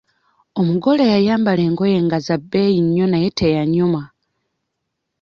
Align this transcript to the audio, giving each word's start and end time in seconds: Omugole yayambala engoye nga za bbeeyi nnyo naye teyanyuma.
Omugole 0.59 1.03
yayambala 1.13 1.61
engoye 1.69 1.97
nga 2.05 2.17
za 2.25 2.35
bbeeyi 2.41 2.79
nnyo 2.85 3.05
naye 3.07 3.29
teyanyuma. 3.39 4.01